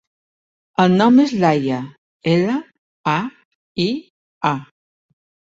El 0.83 0.95
nom 1.01 1.19
és 1.23 1.33
Laia: 1.43 1.77
ela, 2.33 2.55
a, 3.15 3.15
i, 3.85 3.89
a. 4.55 4.57